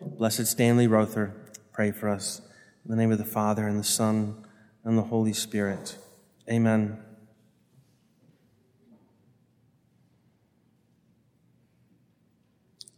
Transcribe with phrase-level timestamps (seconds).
[0.00, 1.34] Blessed Stanley Rother,
[1.72, 2.40] pray for us.
[2.84, 4.44] In the name of the Father, and the Son,
[4.84, 5.98] and the Holy Spirit.
[6.50, 6.98] Amen.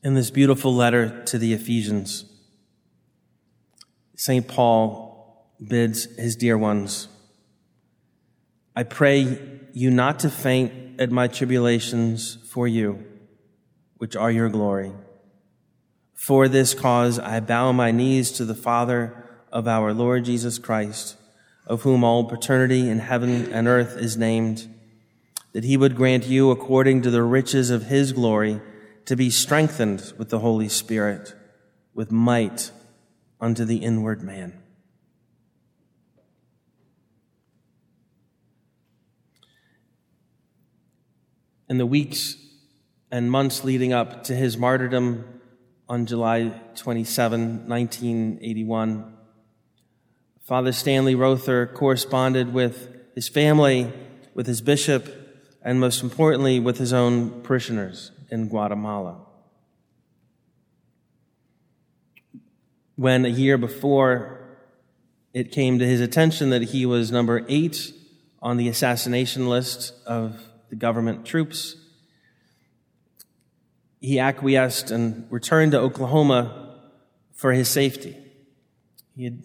[0.02, 2.24] In this beautiful letter to the Ephesians,
[4.16, 4.46] St.
[4.46, 7.08] Paul bids his dear ones,
[8.76, 9.38] I pray
[9.72, 13.04] you not to faint at my tribulations for you,
[13.96, 14.92] which are your glory.
[16.20, 21.16] For this cause I bow my knees to the Father of our Lord Jesus Christ,
[21.66, 24.68] of whom all paternity in heaven and earth is named,
[25.54, 28.60] that he would grant you, according to the riches of his glory,
[29.06, 31.34] to be strengthened with the Holy Spirit,
[31.94, 32.70] with might
[33.40, 34.62] unto the inward man.
[41.66, 42.36] In the weeks
[43.10, 45.39] and months leading up to his martyrdom
[45.90, 49.12] on July 27, 1981,
[50.40, 53.92] Father Stanley Rother corresponded with his family,
[54.32, 55.12] with his bishop,
[55.62, 59.26] and most importantly, with his own parishioners in Guatemala.
[62.94, 64.38] When a year before
[65.34, 67.92] it came to his attention that he was number eight
[68.40, 71.74] on the assassination list of the government troops,
[74.00, 76.76] he acquiesced and returned to Oklahoma
[77.32, 78.16] for his safety.
[79.14, 79.44] He had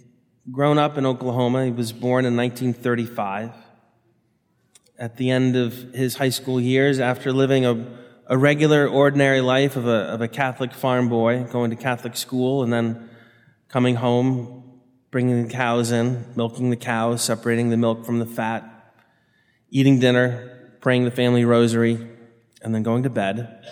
[0.51, 1.65] grown up in Oklahoma.
[1.65, 3.51] He was born in 1935.
[4.97, 9.75] At the end of his high school years, after living a a regular, ordinary life
[9.75, 13.09] of a, of a Catholic farm boy, going to Catholic school, and then
[13.67, 18.63] coming home, bringing the cows in, milking the cows, separating the milk from the fat,
[19.69, 22.07] eating dinner, praying the family rosary,
[22.61, 23.63] and then going to bed.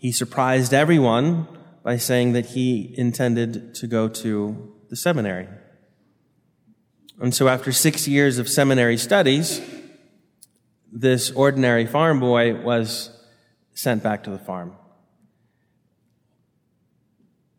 [0.00, 1.46] He surprised everyone
[1.82, 5.46] by saying that he intended to go to the seminary.
[7.20, 9.60] And so after six years of seminary studies,
[10.90, 13.10] this ordinary farm boy was
[13.74, 14.74] sent back to the farm.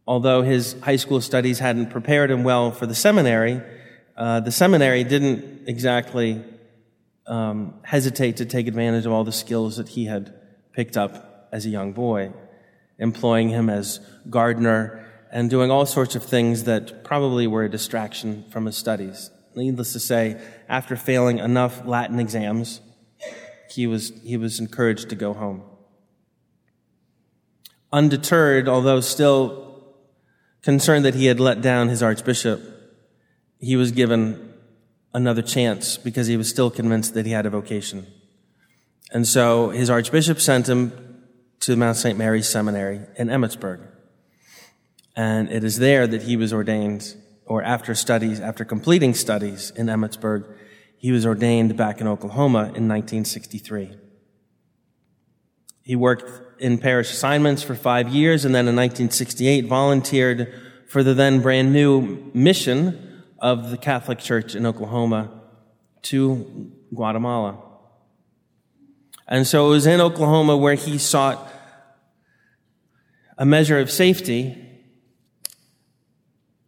[0.08, 3.62] Although his high school studies hadn't prepared him well for the seminary,
[4.18, 6.44] uh, the seminary didn't exactly
[7.28, 10.34] um, hesitate to take advantage of all the skills that he had
[10.74, 12.32] picked up as a young boy,
[12.98, 18.46] employing him as gardener and doing all sorts of things that probably were a distraction
[18.50, 19.32] from his studies.
[19.56, 22.82] Needless to say, after failing enough Latin exams,
[23.70, 25.64] he was, he was encouraged to go home.
[27.92, 29.96] Undeterred, although still
[30.62, 32.62] concerned that he had let down his archbishop,
[33.60, 34.54] he was given
[35.14, 38.08] another chance because he was still convinced that he had a vocation.
[39.12, 41.11] And so his archbishop sent him
[41.62, 42.18] to Mount St.
[42.18, 43.88] Mary's Seminary in Emmitsburg.
[45.16, 49.88] And it is there that he was ordained, or after studies, after completing studies in
[49.88, 50.56] Emmitsburg,
[50.98, 53.98] he was ordained back in Oklahoma in 1963.
[55.84, 60.54] He worked in parish assignments for five years and then in 1968 volunteered
[60.88, 65.42] for the then brand new mission of the Catholic Church in Oklahoma
[66.04, 67.71] to Guatemala.
[69.28, 71.52] And so it was in Oklahoma where he sought
[73.38, 74.58] a measure of safety,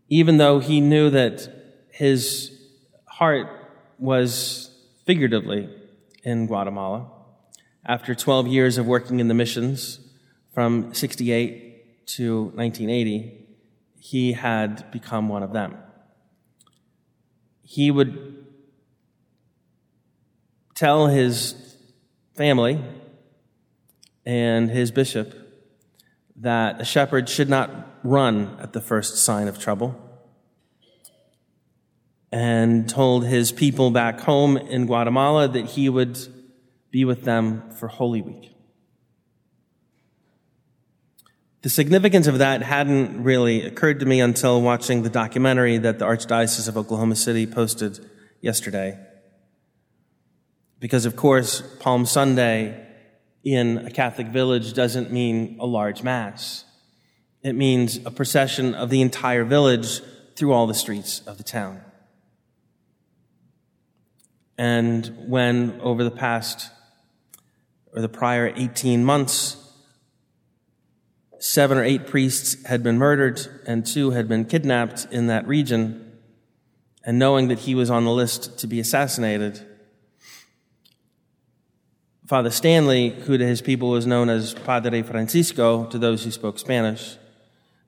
[0.09, 1.49] even though he knew that
[1.89, 2.51] his
[3.05, 3.47] heart
[3.99, 4.71] was
[5.05, 5.69] figuratively
[6.23, 7.11] in Guatemala
[7.85, 9.99] after 12 years of working in the missions
[10.53, 13.47] from 68 to 1980,
[13.99, 15.77] he had become one of them.
[17.61, 18.45] He would
[20.75, 21.72] tell his
[22.35, 22.81] family
[24.25, 25.33] and his bishop
[26.37, 27.69] that a shepherd should not
[28.03, 29.99] run at the first sign of trouble
[32.31, 36.17] and told his people back home in Guatemala that he would
[36.89, 38.49] be with them for Holy Week.
[41.61, 46.05] The significance of that hadn't really occurred to me until watching the documentary that the
[46.05, 47.99] Archdiocese of Oklahoma City posted
[48.41, 48.99] yesterday.
[50.83, 52.85] Because, of course, Palm Sunday
[53.41, 56.65] in a Catholic village doesn't mean a large mass.
[57.41, 60.01] It means a procession of the entire village
[60.35, 61.79] through all the streets of the town.
[64.57, 66.69] And when over the past
[67.95, 69.55] or the prior 18 months,
[71.39, 76.19] seven or eight priests had been murdered and two had been kidnapped in that region.
[77.05, 79.65] And knowing that he was on the list to be assassinated,
[82.25, 86.57] Father Stanley, who to his people was known as Padre Francisco to those who spoke
[86.57, 87.17] Spanish,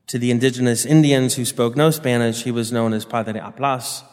[0.08, 4.04] To the indigenous Indians who spoke no Spanish, he was known as Padre Aplas.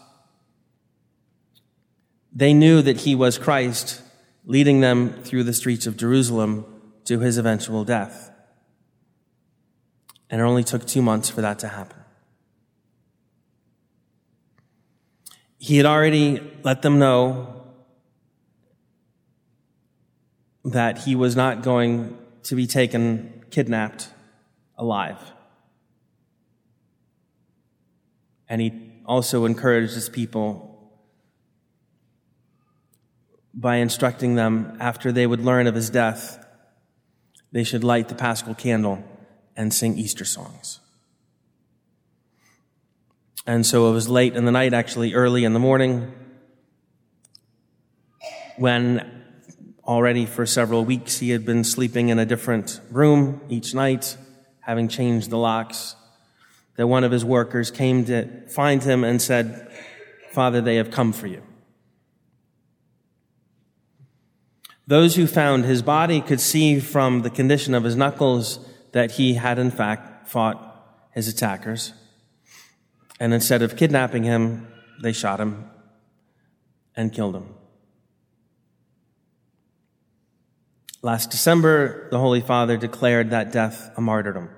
[2.33, 4.01] They knew that he was Christ,
[4.47, 6.65] leading them through the streets of Jerusalem
[7.05, 8.31] to his eventual death.
[10.31, 11.99] And it only took two months for that to happen.
[15.59, 17.62] He had already let them know
[20.65, 24.09] that he was not going to be taken, kidnapped
[24.77, 25.19] alive.
[28.49, 30.73] And he also encouraged his people
[33.55, 36.45] by instructing them after they would learn of his death,
[37.51, 39.05] they should light the paschal candle
[39.57, 40.81] and sing Easter songs.
[43.47, 46.13] And so it was late in the night, actually early in the morning,
[48.57, 49.22] when
[49.85, 54.17] already for several weeks he had been sleeping in a different room each night,
[54.61, 55.97] having changed the locks,
[56.77, 59.71] that one of his workers came to find him and said,
[60.31, 61.43] Father, they have come for you.
[64.87, 68.59] Those who found his body could see from the condition of his knuckles
[68.93, 71.93] that he had in fact fought his attackers.
[73.21, 74.67] And instead of kidnapping him,
[75.03, 75.71] they shot him
[76.97, 77.55] and killed him.
[81.05, 84.51] Last December, the Holy Father declared that death a martyrdom.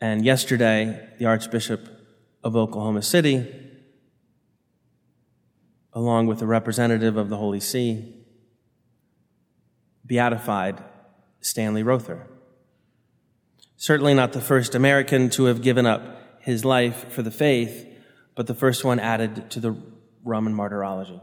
[0.00, 1.88] And yesterday, the Archbishop
[2.44, 3.48] of Oklahoma City,
[5.92, 8.14] along with a representative of the Holy See,
[10.04, 10.84] beatified
[11.40, 12.28] Stanley Rother.
[13.76, 17.84] Certainly not the first American to have given up his life for the faith,
[18.36, 19.76] but the first one added to the
[20.22, 21.20] Roman martyrology.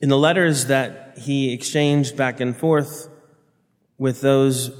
[0.00, 3.08] In the letters that he exchanged back and forth
[3.98, 4.70] with those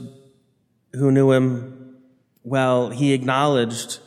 [0.94, 1.96] who knew him
[2.44, 3.98] well, he acknowledged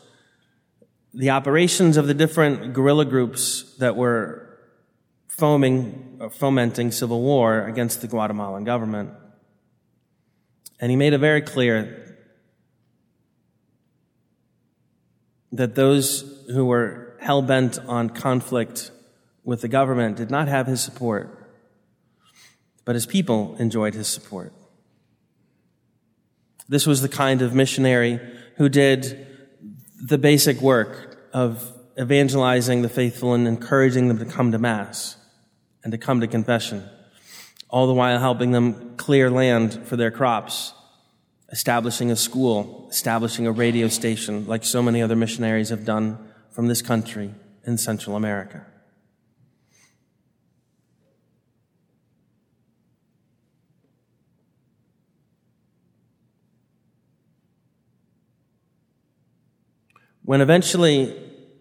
[1.13, 4.57] the operations of the different guerrilla groups that were
[5.27, 9.11] foaming, uh, fomenting civil war against the Guatemalan government.
[10.79, 12.17] And he made it very clear
[15.51, 18.91] that those who were hell bent on conflict
[19.43, 21.37] with the government did not have his support,
[22.85, 24.53] but his people enjoyed his support.
[26.69, 28.19] This was the kind of missionary
[28.57, 29.27] who did
[30.01, 35.17] the basic work of evangelizing the faithful and encouraging them to come to Mass
[35.83, 36.87] and to come to confession,
[37.69, 40.73] all the while helping them clear land for their crops,
[41.51, 46.17] establishing a school, establishing a radio station, like so many other missionaries have done
[46.51, 47.33] from this country
[47.65, 48.65] in Central America.
[60.23, 61.15] When eventually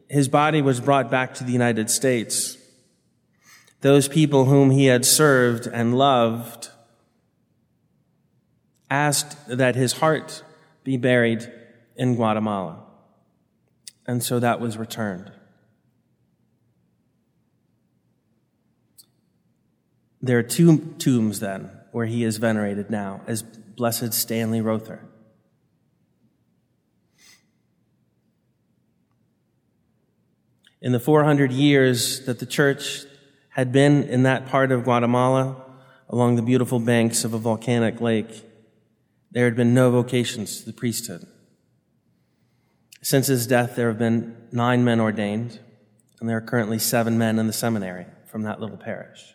[0.08, 2.58] his body was brought back to the United States,
[3.80, 6.68] those people whom he had served and loved
[8.90, 10.42] asked that his heart
[10.84, 11.50] be buried
[11.96, 12.84] in Guatemala.
[14.06, 15.30] And so that was returned.
[20.20, 25.02] There are two tombs then where he is venerated now as Blessed Stanley Rother.
[30.82, 33.04] In the 400 years that the church
[33.50, 35.62] had been in that part of Guatemala,
[36.08, 38.44] along the beautiful banks of a volcanic lake,
[39.30, 41.26] there had been no vocations to the priesthood.
[43.02, 45.58] Since his death, there have been nine men ordained,
[46.20, 49.34] and there are currently seven men in the seminary from that little parish.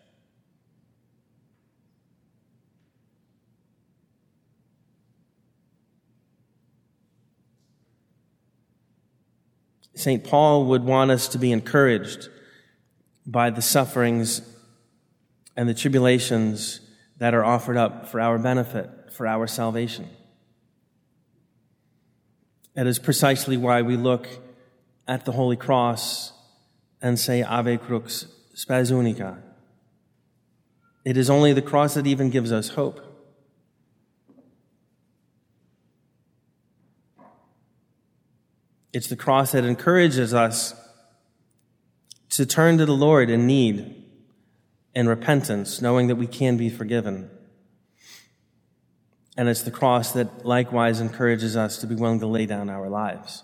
[9.96, 10.24] St.
[10.24, 12.30] Paul would want us to be encouraged
[13.25, 14.42] by the sufferings
[15.56, 16.82] and the tribulations
[17.18, 20.10] that are offered up for our benefit, for our salvation.
[22.74, 24.28] That is precisely why we look
[25.08, 26.34] at the Holy Cross
[27.02, 29.42] and say Ave Crux Spes Unica.
[31.06, 33.15] It is only the cross that even gives us hope.
[38.96, 40.74] It's the cross that encourages us
[42.30, 44.06] to turn to the Lord in need
[44.96, 47.30] and repentance, knowing that we can be forgiven.
[49.36, 52.88] And it's the cross that likewise encourages us to be willing to lay down our
[52.88, 53.44] lives.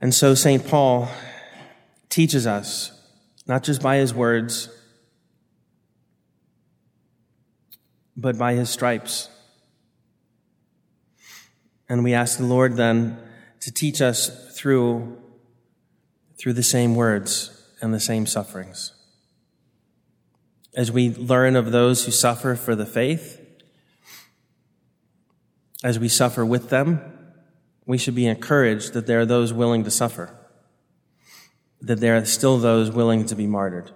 [0.00, 0.66] And so St.
[0.66, 1.08] Paul
[2.08, 2.98] teaches us
[3.46, 4.68] not just by his words,
[8.16, 9.28] but by his stripes.
[11.88, 13.18] And we ask the Lord then
[13.60, 15.20] to teach us through,
[16.38, 18.92] through the same words and the same sufferings.
[20.74, 23.38] As we learn of those who suffer for the faith,
[25.84, 27.00] as we suffer with them,
[27.86, 30.34] we should be encouraged that there are those willing to suffer,
[31.82, 33.90] that there are still those willing to be martyred.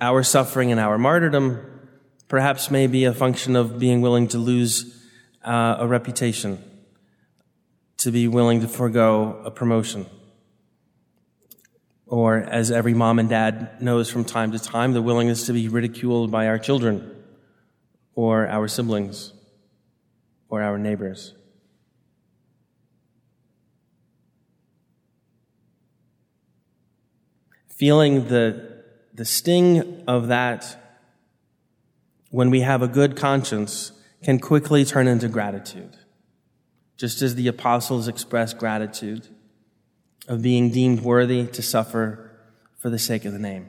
[0.00, 1.64] Our suffering and our martyrdom
[2.28, 5.02] perhaps may be a function of being willing to lose
[5.42, 6.62] uh, a reputation,
[7.96, 10.06] to be willing to forego a promotion.
[12.06, 15.68] Or, as every mom and dad knows from time to time, the willingness to be
[15.68, 17.14] ridiculed by our children,
[18.14, 19.32] or our siblings,
[20.48, 21.34] or our neighbors.
[27.68, 28.68] Feeling the
[29.18, 30.76] the sting of that,
[32.30, 33.90] when we have a good conscience,
[34.22, 35.96] can quickly turn into gratitude.
[36.96, 39.26] Just as the apostles expressed gratitude
[40.28, 42.30] of being deemed worthy to suffer
[42.78, 43.66] for the sake of the name.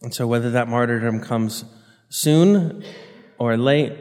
[0.00, 1.64] And so, whether that martyrdom comes
[2.08, 2.84] soon
[3.38, 3.92] or late,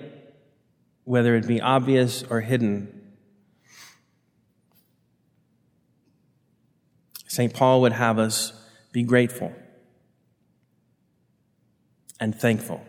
[1.03, 2.97] whether it be obvious or hidden,
[7.27, 7.53] St.
[7.53, 8.51] Paul would have us
[8.91, 9.53] be grateful
[12.19, 12.83] and thankful.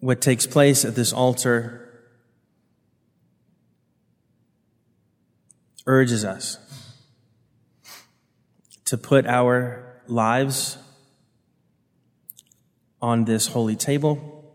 [0.00, 1.78] What takes place at this altar
[5.86, 6.56] urges us
[8.92, 10.76] to put our lives
[13.00, 14.54] on this holy table.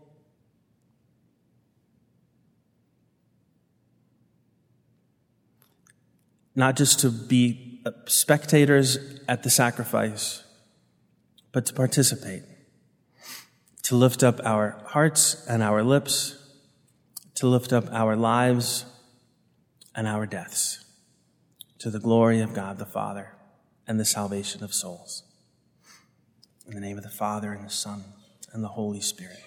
[6.54, 10.44] Not just to be spectators at the sacrifice,
[11.50, 12.44] but to participate,
[13.82, 16.36] to lift up our hearts and our lips,
[17.34, 18.84] to lift up our lives
[19.96, 20.84] and our deaths
[21.80, 23.32] to the glory of God the Father
[23.88, 25.24] and the salvation of souls.
[26.66, 28.04] In the name of the Father and the Son
[28.52, 29.42] and the Holy Spirit.